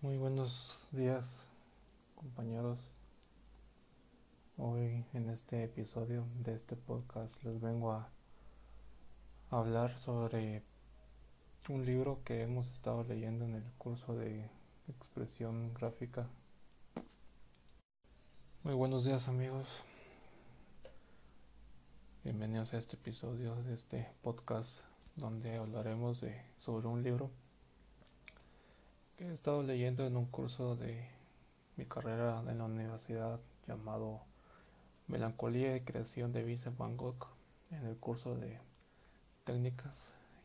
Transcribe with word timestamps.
Muy 0.00 0.16
buenos 0.16 0.88
días 0.92 1.48
compañeros. 2.14 2.78
Hoy 4.56 5.04
en 5.12 5.28
este 5.28 5.64
episodio 5.64 6.24
de 6.44 6.54
este 6.54 6.76
podcast 6.76 7.42
les 7.42 7.60
vengo 7.60 7.90
a 7.90 8.08
hablar 9.50 9.98
sobre 9.98 10.62
un 11.68 11.84
libro 11.84 12.20
que 12.24 12.42
hemos 12.42 12.68
estado 12.68 13.02
leyendo 13.02 13.44
en 13.44 13.56
el 13.56 13.64
curso 13.76 14.14
de 14.14 14.48
expresión 14.86 15.74
gráfica. 15.74 16.28
Muy 18.62 18.74
buenos 18.74 19.04
días 19.04 19.26
amigos. 19.26 19.66
Bienvenidos 22.22 22.72
a 22.72 22.78
este 22.78 22.94
episodio 22.94 23.56
de 23.64 23.74
este 23.74 24.08
podcast 24.22 24.70
donde 25.16 25.56
hablaremos 25.56 26.20
de 26.20 26.40
sobre 26.58 26.86
un 26.86 27.02
libro 27.02 27.32
he 29.18 29.34
estado 29.34 29.64
leyendo 29.64 30.06
en 30.06 30.16
un 30.16 30.26
curso 30.26 30.76
de 30.76 31.08
mi 31.76 31.84
carrera 31.86 32.40
en 32.48 32.58
la 32.58 32.64
universidad 32.64 33.40
llamado 33.66 34.20
Melancolía 35.08 35.76
y 35.76 35.80
creación 35.80 36.32
de 36.32 36.44
Vincent 36.44 36.78
Van 36.78 36.96
Gogh 36.96 37.26
en 37.72 37.84
el 37.84 37.96
curso 37.96 38.36
de 38.36 38.58
técnicas 39.44 39.96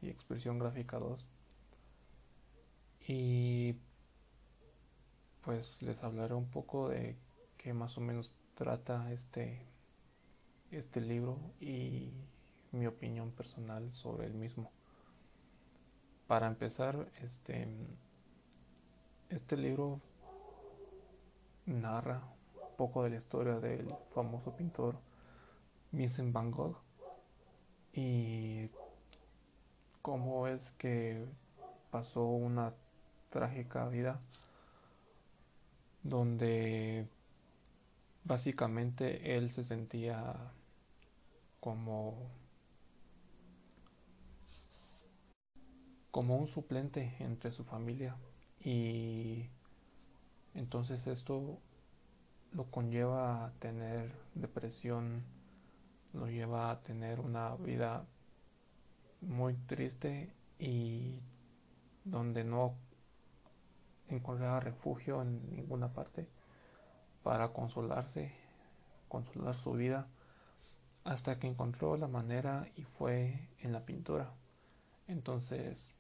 y 0.02 0.10
expresión 0.10 0.58
gráfica 0.58 0.98
2 0.98 1.24
y 3.08 3.76
pues 5.44 5.82
les 5.82 6.02
hablaré 6.04 6.34
un 6.34 6.50
poco 6.50 6.90
de 6.90 7.16
qué 7.58 7.74
más 7.74 7.96
o 7.98 8.02
menos 8.02 8.32
trata 8.56 9.12
este 9.12 9.62
este 10.72 11.00
libro 11.00 11.38
y 11.60 12.12
mi 12.72 12.88
opinión 12.88 13.32
personal 13.32 13.92
sobre 13.94 14.26
el 14.26 14.34
mismo. 14.34 14.72
Para 16.26 16.48
empezar 16.48 17.08
este 17.22 17.68
este 19.36 19.58
libro 19.58 20.00
narra 21.66 22.22
un 22.56 22.76
poco 22.78 23.04
de 23.04 23.10
la 23.10 23.18
historia 23.18 23.60
del 23.60 23.88
famoso 24.14 24.56
pintor 24.56 24.96
Vincent 25.92 26.32
Van 26.32 26.52
Gogh 26.52 26.78
y 27.94 28.70
cómo 30.02 30.48
es 30.48 30.72
que 30.74 31.26
pasó 31.90 32.26
una 32.26 32.74
trágica 33.30 33.88
vida 33.88 34.20
donde 36.04 37.08
básicamente 38.24 39.36
él 39.36 39.52
se 39.52 39.64
sentía 39.64 40.36
como 41.60 42.30
como 46.12 46.38
un 46.38 46.48
suplente 46.48 47.16
entre 47.20 47.52
su 47.52 47.64
familia 47.64 48.16
y 48.64 49.50
entonces 50.54 51.06
esto 51.08 51.60
lo 52.54 52.66
conlleva 52.66 53.46
a 53.46 53.52
tener 53.60 54.12
depresión, 54.36 55.24
lo 56.14 56.28
lleva 56.28 56.72
a 56.72 56.80
tener 56.82 57.20
una 57.20 57.56
vida 57.56 58.06
muy 59.22 59.56
triste 59.56 60.32
y 60.60 61.20
donde 62.06 62.44
no 62.44 62.76
encontraba 64.10 64.60
refugio 64.60 65.22
en 65.22 65.56
ninguna 65.56 65.90
parte 65.94 66.28
para 67.24 67.50
consolarse, 67.50 68.32
consolar 69.08 69.56
su 69.56 69.74
vida, 69.74 70.08
hasta 71.04 71.40
que 71.40 71.48
encontró 71.48 71.98
la 71.98 72.08
manera 72.08 72.68
y 72.76 72.84
fue 72.84 73.50
en 73.60 73.72
la 73.74 73.86
pintura. 73.86 74.32
Entonces 75.08 75.96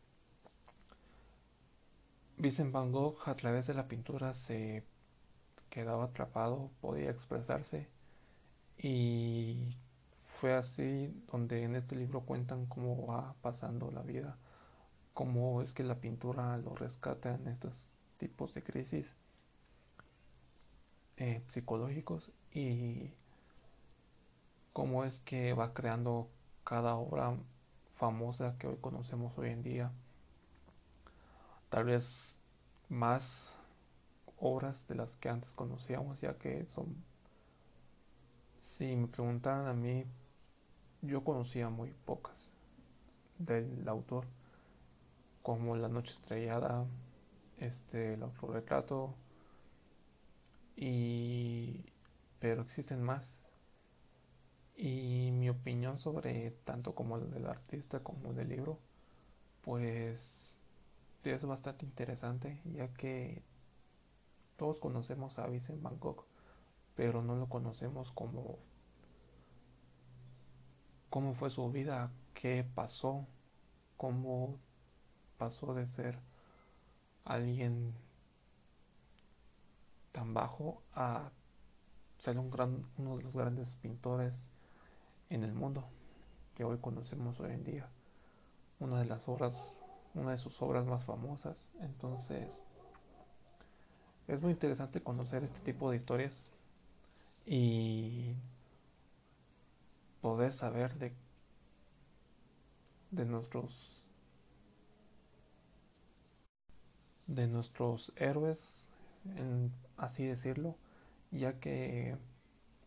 Vincent 2.37 2.71
Van 2.71 2.91
Gogh 2.91 3.17
a 3.25 3.35
través 3.35 3.67
de 3.67 3.73
la 3.73 3.87
pintura 3.87 4.33
se 4.33 4.83
quedaba 5.69 6.05
atrapado, 6.05 6.71
podía 6.81 7.09
expresarse 7.09 7.87
y 8.77 9.75
fue 10.39 10.53
así 10.53 11.13
donde 11.31 11.63
en 11.63 11.75
este 11.75 11.95
libro 11.95 12.21
cuentan 12.21 12.65
cómo 12.65 13.07
va 13.07 13.35
pasando 13.41 13.91
la 13.91 14.01
vida, 14.01 14.37
cómo 15.13 15.61
es 15.61 15.73
que 15.73 15.83
la 15.83 15.95
pintura 15.95 16.57
lo 16.57 16.75
rescata 16.75 17.33
en 17.33 17.47
estos 17.47 17.87
tipos 18.17 18.53
de 18.53 18.63
crisis 18.63 19.05
eh, 21.17 21.41
psicológicos 21.47 22.31
y 22.51 23.11
cómo 24.73 25.05
es 25.05 25.19
que 25.19 25.53
va 25.53 25.73
creando 25.73 26.29
cada 26.63 26.95
obra 26.95 27.37
famosa 27.95 28.57
que 28.57 28.67
hoy 28.67 28.77
conocemos 28.81 29.37
hoy 29.37 29.51
en 29.51 29.63
día. 29.63 29.91
Tal 31.69 31.85
vez 31.85 32.32
más 32.93 33.23
obras 34.37 34.87
de 34.87 34.95
las 34.95 35.15
que 35.17 35.29
antes 35.29 35.51
conocíamos, 35.53 36.21
ya 36.21 36.37
que 36.37 36.65
son, 36.67 36.95
si 38.61 38.95
me 38.95 39.07
preguntaran 39.07 39.67
a 39.67 39.73
mí, 39.73 40.05
yo 41.01 41.23
conocía 41.23 41.69
muy 41.69 41.93
pocas 42.05 42.37
del 43.39 43.87
autor, 43.89 44.25
como 45.41 45.75
La 45.75 45.89
Noche 45.89 46.11
Estrellada, 46.11 46.85
este, 47.57 48.13
El 48.13 48.23
Autorretrato, 48.23 49.15
y 50.75 51.85
pero 52.39 52.61
existen 52.61 53.01
más. 53.01 53.33
Y 54.75 55.31
mi 55.31 55.49
opinión 55.49 55.99
sobre 55.99 56.51
tanto 56.65 56.93
como 56.95 57.17
el 57.17 57.31
del 57.31 57.45
artista 57.47 58.01
como 58.01 58.29
el 58.29 58.35
del 58.35 58.49
libro, 58.49 58.79
pues 59.61 60.42
es 61.31 61.45
bastante 61.45 61.85
interesante 61.85 62.59
ya 62.65 62.87
que 62.93 63.41
todos 64.57 64.77
conocemos 64.77 65.39
a 65.39 65.47
Vincent 65.47 65.81
Van 65.81 65.99
Gogh, 65.99 66.25
pero 66.95 67.21
no 67.21 67.35
lo 67.35 67.47
conocemos 67.47 68.11
como 68.11 68.59
cómo 71.09 71.33
fue 71.35 71.49
su 71.49 71.71
vida, 71.71 72.11
qué 72.33 72.65
pasó, 72.75 73.25
cómo 73.97 74.57
pasó 75.37 75.73
de 75.73 75.85
ser 75.85 76.19
alguien 77.25 77.93
tan 80.11 80.33
bajo 80.33 80.81
a 80.93 81.31
ser 82.19 82.37
un 82.37 82.49
gran, 82.49 82.85
uno 82.97 83.17
de 83.17 83.23
los 83.23 83.33
grandes 83.33 83.75
pintores 83.75 84.51
en 85.29 85.43
el 85.43 85.53
mundo 85.53 85.85
que 86.55 86.63
hoy 86.63 86.77
conocemos 86.77 87.39
hoy 87.39 87.51
en 87.51 87.63
día. 87.63 87.89
Una 88.79 88.99
de 88.99 89.05
las 89.05 89.27
obras 89.27 89.75
una 90.13 90.31
de 90.31 90.37
sus 90.37 90.61
obras 90.61 90.85
más 90.85 91.05
famosas. 91.05 91.67
Entonces, 91.81 92.61
es 94.27 94.41
muy 94.41 94.51
interesante 94.51 95.01
conocer 95.01 95.43
este 95.43 95.59
tipo 95.59 95.91
de 95.91 95.97
historias 95.97 96.33
y 97.45 98.35
poder 100.21 100.53
saber 100.53 100.93
de, 100.95 101.13
de 103.11 103.25
nuestros 103.25 104.03
de 107.27 107.47
nuestros 107.47 108.11
héroes, 108.15 108.87
en, 109.37 109.71
así 109.97 110.25
decirlo, 110.25 110.75
ya 111.31 111.59
que, 111.59 112.17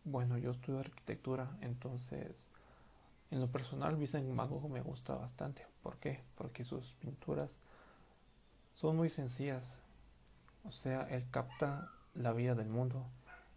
bueno, 0.05 0.37
yo 0.37 0.51
estudio 0.51 0.79
arquitectura, 0.79 1.57
entonces 1.61 2.47
en 3.29 3.41
lo 3.41 3.47
personal, 3.47 3.95
Vincent 3.97 4.33
Van 4.35 4.49
Gogh 4.49 4.69
me 4.69 4.81
gusta 4.81 5.15
bastante. 5.15 5.65
¿Por 5.83 5.97
qué? 5.97 6.23
Porque 6.35 6.63
sus 6.63 6.93
pinturas 6.93 7.59
son 8.73 8.95
muy 8.95 9.09
sencillas. 9.09 9.79
O 10.63 10.71
sea, 10.71 11.01
él 11.09 11.25
capta 11.29 11.89
la 12.13 12.31
vida 12.31 12.55
del 12.55 12.69
mundo, 12.69 13.05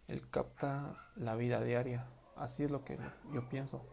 él 0.07 0.29
capta 0.29 0.97
la 1.15 1.35
vida 1.35 1.61
diaria. 1.61 2.05
Así 2.35 2.63
es 2.63 2.71
lo 2.71 2.83
que 2.83 2.97
yo 3.33 3.47
pienso. 3.49 3.85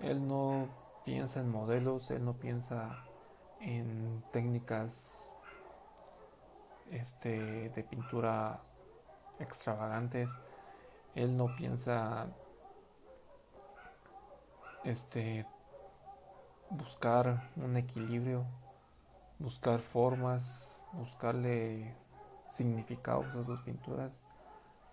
Él 0.00 0.26
no 0.26 0.68
piensa 1.04 1.40
en 1.40 1.50
modelos, 1.50 2.10
él 2.10 2.24
no 2.24 2.34
piensa 2.34 3.04
en 3.60 4.22
técnicas 4.32 5.30
este, 6.90 7.70
de 7.70 7.82
pintura 7.84 8.60
extravagantes. 9.40 10.30
Él 11.14 11.36
no 11.36 11.54
piensa 11.56 12.28
este 14.86 15.44
buscar 16.70 17.50
un 17.56 17.76
equilibrio, 17.76 18.44
buscar 19.38 19.80
formas, 19.80 20.44
buscarle 20.92 21.92
significados 22.50 23.26
a 23.34 23.44
sus 23.44 23.60
pinturas 23.60 24.22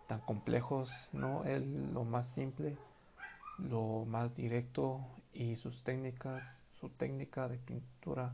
tan 0.08 0.20
complejos, 0.22 0.92
no 1.12 1.46
es 1.46 1.62
lo 1.66 2.04
más 2.04 2.28
simple, 2.28 2.76
lo 3.60 4.06
más 4.06 4.36
directo 4.36 5.00
y 5.32 5.56
sus 5.56 5.84
técnicas, 5.84 6.44
su 6.80 6.90
técnica 6.90 7.48
de 7.48 7.58
pintura 7.58 8.34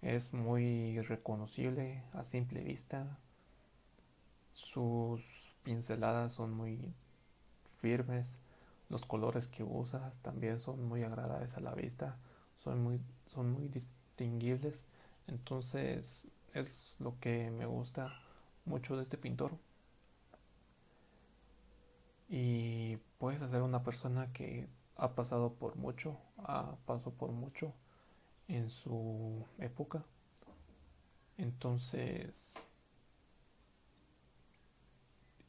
es 0.00 0.32
muy 0.32 1.00
reconocible 1.02 2.02
a 2.14 2.24
simple 2.24 2.62
vista. 2.62 3.18
Sus 4.54 5.22
pinceladas 5.62 6.32
son 6.32 6.52
muy 6.54 6.92
firmes, 7.80 8.38
los 8.92 9.06
colores 9.06 9.48
que 9.48 9.64
usa 9.64 10.12
también 10.20 10.60
son 10.60 10.84
muy 10.86 11.02
agradables 11.02 11.52
a 11.54 11.60
la 11.60 11.74
vista, 11.74 12.18
son 12.62 12.82
muy, 12.82 13.00
son 13.26 13.50
muy 13.50 13.68
distinguibles. 13.68 14.84
Entonces 15.26 16.28
es 16.52 16.70
lo 16.98 17.18
que 17.18 17.50
me 17.50 17.64
gusta 17.64 18.12
mucho 18.66 18.96
de 18.96 19.04
este 19.04 19.16
pintor. 19.16 19.52
Y 22.28 22.98
puedes 23.18 23.50
ser 23.50 23.62
una 23.62 23.82
persona 23.82 24.30
que 24.34 24.68
ha 24.96 25.14
pasado 25.14 25.54
por 25.54 25.76
mucho, 25.76 26.18
ha 26.38 26.76
pasado 26.84 27.12
por 27.12 27.32
mucho 27.32 27.72
en 28.46 28.68
su 28.68 29.46
época. 29.58 30.04
Entonces, 31.38 32.34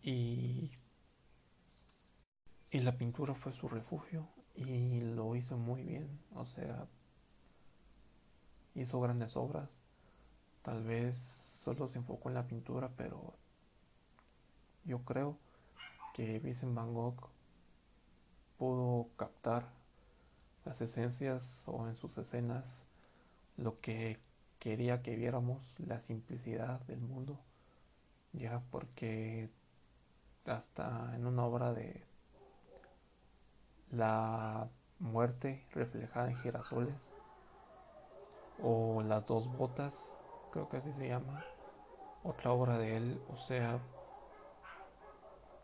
y, 0.01 0.71
y 2.73 2.79
la 2.79 2.97
pintura 2.97 3.35
fue 3.35 3.53
su 3.53 3.69
refugio 3.69 4.27
y 4.55 4.99
lo 4.99 5.35
hizo 5.35 5.57
muy 5.57 5.83
bien. 5.83 6.09
O 6.33 6.45
sea, 6.47 6.87
hizo 8.73 8.99
grandes 8.99 9.37
obras. 9.37 9.79
Tal 10.63 10.83
vez 10.83 11.15
solo 11.63 11.87
se 11.87 11.99
enfocó 11.99 12.29
en 12.29 12.35
la 12.35 12.47
pintura, 12.47 12.89
pero 12.97 13.35
yo 14.85 14.99
creo 15.05 15.37
que 16.15 16.39
Vincent 16.39 16.73
Van 16.73 16.95
Gogh 16.95 17.29
pudo 18.57 19.07
captar 19.17 19.67
las 20.65 20.81
esencias 20.81 21.63
o 21.67 21.87
en 21.87 21.95
sus 21.95 22.17
escenas 22.17 22.65
lo 23.55 23.79
que 23.81 24.17
quería 24.57 25.03
que 25.03 25.15
viéramos, 25.15 25.61
la 25.77 25.99
simplicidad 25.99 26.79
del 26.81 27.01
mundo, 27.01 27.37
ya 28.31 28.63
porque 28.71 29.51
hasta 30.45 31.15
en 31.15 31.27
una 31.27 31.45
obra 31.45 31.71
de 31.71 32.12
la 33.95 34.67
muerte 34.99 35.63
reflejada 35.73 36.29
en 36.29 36.37
girasoles 36.37 37.11
o 38.61 39.01
las 39.03 39.25
dos 39.27 39.47
botas, 39.57 39.97
creo 40.51 40.69
que 40.69 40.77
así 40.77 40.91
se 40.93 41.07
llama, 41.07 41.43
otra 42.23 42.51
obra 42.51 42.77
de 42.77 42.97
él, 42.97 43.21
o 43.33 43.37
sea, 43.37 43.79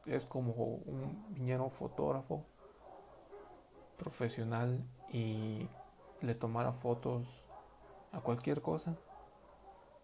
es 0.06 0.26
como 0.26 0.52
un 0.52 1.26
viñero 1.34 1.70
fotógrafo 1.70 2.44
profesional 3.98 4.80
y 5.12 5.68
le 6.22 6.36
tomara 6.36 6.72
fotos 6.74 7.28
a 8.12 8.20
cualquier 8.20 8.62
cosa. 8.62 8.96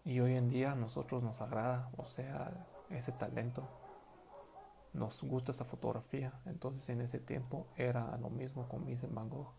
Y 0.04 0.20
hoy 0.20 0.34
en 0.36 0.50
día 0.50 0.72
a 0.72 0.76
nosotros 0.76 1.22
nos 1.22 1.40
agrada, 1.40 1.88
o 1.96 2.06
sea, 2.06 2.52
ese 2.90 3.12
talento. 3.12 3.62
Nos 4.96 5.22
gusta 5.22 5.52
esa 5.52 5.64
fotografía. 5.64 6.32
Entonces 6.46 6.88
en 6.88 7.02
ese 7.02 7.18
tiempo 7.18 7.66
era 7.76 8.16
lo 8.16 8.30
mismo 8.30 8.66
con 8.68 8.84
Vincent 8.86 9.12
Van 9.12 9.28
Gogh. 9.28 9.52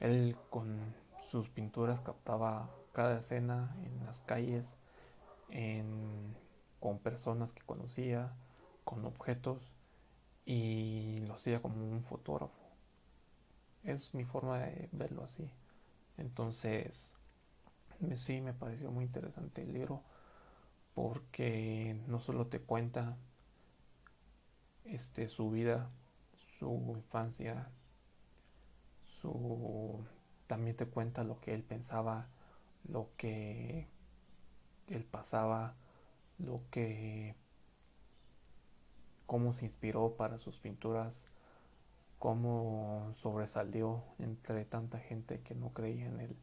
Él 0.00 0.36
con 0.50 0.94
sus 1.30 1.48
pinturas 1.48 2.00
captaba 2.00 2.68
cada 2.92 3.20
escena 3.20 3.74
en 3.84 4.04
las 4.04 4.20
calles, 4.20 4.76
con 6.80 6.98
personas 6.98 7.52
que 7.52 7.62
conocía, 7.62 8.32
con 8.84 9.04
objetos 9.04 9.62
y 10.44 11.20
lo 11.26 11.34
hacía 11.34 11.62
como 11.62 11.76
un 11.76 12.02
fotógrafo. 12.02 12.52
Es 13.84 14.12
mi 14.12 14.24
forma 14.24 14.58
de 14.58 14.88
verlo 14.90 15.22
así. 15.22 15.48
Entonces, 16.18 17.14
sí 18.16 18.40
me 18.40 18.52
pareció 18.52 18.90
muy 18.90 19.04
interesante 19.04 19.62
el 19.62 19.72
libro 19.72 20.02
porque 20.94 21.96
no 22.08 22.18
solo 22.18 22.48
te 22.48 22.60
cuenta 22.60 23.16
este 24.84 25.28
su 25.28 25.50
vida, 25.50 25.90
su 26.58 26.94
infancia, 26.96 27.68
su 29.20 30.04
también 30.46 30.76
te 30.76 30.86
cuenta 30.86 31.24
lo 31.24 31.40
que 31.40 31.54
él 31.54 31.62
pensaba, 31.62 32.26
lo 32.88 33.08
que 33.16 33.86
él 34.88 35.04
pasaba, 35.04 35.74
lo 36.38 36.62
que 36.70 37.34
cómo 39.26 39.52
se 39.52 39.66
inspiró 39.66 40.16
para 40.16 40.38
sus 40.38 40.58
pinturas, 40.58 41.24
cómo 42.18 43.14
sobresalió 43.22 44.02
entre 44.18 44.64
tanta 44.64 44.98
gente 44.98 45.40
que 45.40 45.54
no 45.54 45.72
creía 45.72 46.06
en 46.06 46.20
él 46.20 46.36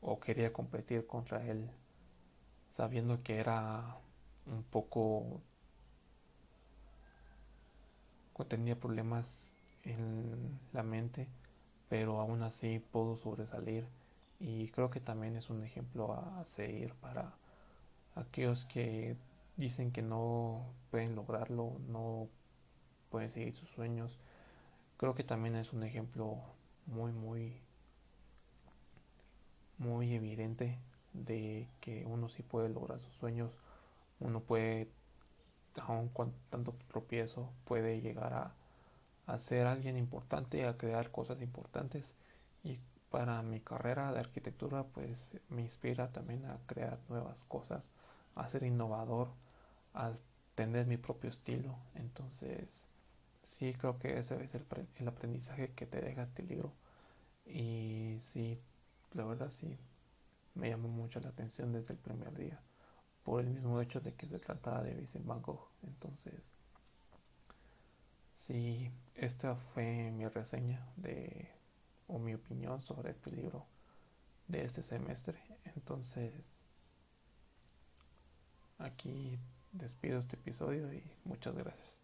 o 0.00 0.20
quería 0.20 0.52
competir 0.52 1.06
contra 1.06 1.46
él, 1.46 1.70
sabiendo 2.76 3.22
que 3.22 3.38
era 3.38 3.96
un 4.46 4.62
poco 4.62 5.40
tenía 8.44 8.78
problemas 8.78 9.54
en 9.84 10.58
la 10.72 10.82
mente, 10.82 11.28
pero 11.88 12.20
aún 12.20 12.42
así 12.42 12.80
pudo 12.92 13.16
sobresalir 13.16 13.86
y 14.38 14.68
creo 14.68 14.90
que 14.90 15.00
también 15.00 15.36
es 15.36 15.48
un 15.48 15.64
ejemplo 15.64 16.12
a 16.12 16.44
seguir 16.46 16.92
para 16.94 17.32
aquellos 18.14 18.64
que 18.66 19.16
dicen 19.56 19.92
que 19.92 20.02
no 20.02 20.66
pueden 20.90 21.14
lograrlo, 21.14 21.78
no 21.88 22.28
pueden 23.10 23.30
seguir 23.30 23.54
sus 23.54 23.70
sueños. 23.70 24.18
Creo 24.98 25.14
que 25.14 25.24
también 25.24 25.56
es 25.56 25.72
un 25.72 25.82
ejemplo 25.82 26.38
muy, 26.86 27.12
muy, 27.12 27.60
muy 29.78 30.14
evidente 30.14 30.78
de 31.12 31.68
que 31.80 32.04
uno 32.06 32.28
sí 32.28 32.42
puede 32.42 32.68
lograr 32.68 33.00
sus 33.00 33.14
sueños, 33.14 33.50
uno 34.20 34.40
puede, 34.40 34.88
aun 35.80 36.08
con 36.10 36.32
tanto 36.50 36.74
tropiezo, 36.88 37.52
puede 37.64 38.00
llegar 38.00 38.32
a, 38.34 38.54
a 39.26 39.38
ser 39.38 39.66
alguien 39.66 39.96
importante, 39.96 40.66
a 40.66 40.76
crear 40.78 41.10
cosas 41.10 41.40
importantes 41.42 42.14
y 42.64 42.78
para 43.10 43.42
mi 43.42 43.60
carrera 43.60 44.12
de 44.12 44.20
arquitectura 44.20 44.84
pues 44.84 45.32
me 45.48 45.62
inspira 45.62 46.12
también 46.12 46.44
a 46.46 46.58
crear 46.66 46.98
nuevas 47.08 47.44
cosas, 47.44 47.90
a 48.34 48.48
ser 48.48 48.64
innovador, 48.64 49.28
a 49.94 50.12
tener 50.54 50.86
mi 50.86 50.96
propio 50.96 51.30
estilo. 51.30 51.76
Entonces, 51.94 52.86
sí 53.58 53.74
creo 53.74 53.98
que 53.98 54.18
ese 54.18 54.42
es 54.44 54.54
el, 54.54 54.64
el 54.96 55.08
aprendizaje 55.08 55.72
que 55.74 55.86
te 55.86 56.00
deja 56.00 56.22
este 56.22 56.42
libro. 56.42 56.72
Y 57.46 58.20
sí, 58.32 58.60
la 59.14 59.24
verdad 59.24 59.50
sí, 59.50 59.78
me 60.54 60.70
llamó 60.70 60.88
mucho 60.88 61.20
la 61.20 61.28
atención 61.30 61.72
desde 61.72 61.94
el 61.94 62.00
primer 62.00 62.34
día, 62.36 62.60
por 63.26 63.40
el 63.40 63.48
mismo 63.48 63.80
hecho 63.80 63.98
de 63.98 64.14
que 64.14 64.28
se 64.28 64.38
trataba 64.38 64.84
de 64.84 64.94
Vincent 64.94 65.26
Van. 65.26 65.42
Entonces, 65.82 66.32
sí, 68.46 68.88
esta 69.16 69.56
fue 69.56 70.12
mi 70.12 70.28
reseña 70.28 70.88
de, 70.96 71.50
o 72.06 72.20
mi 72.20 72.34
opinión 72.34 72.82
sobre 72.82 73.10
este 73.10 73.32
libro 73.32 73.66
de 74.46 74.64
este 74.64 74.84
semestre. 74.84 75.42
Entonces, 75.74 76.32
aquí 78.78 79.40
despido 79.72 80.20
este 80.20 80.36
episodio 80.36 80.92
y 80.92 81.02
muchas 81.24 81.56
gracias. 81.56 81.95